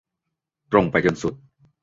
[0.71, 1.33] ตรงไปจนสุด